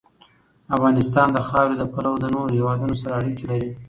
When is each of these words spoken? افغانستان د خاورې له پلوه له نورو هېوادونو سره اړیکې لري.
افغانستان 0.75 1.27
د 1.33 1.39
خاورې 1.47 1.75
له 1.81 1.85
پلوه 1.93 2.17
له 2.23 2.27
نورو 2.33 2.55
هېوادونو 2.57 2.95
سره 3.01 3.13
اړیکې 3.19 3.45
لري. 3.51 3.69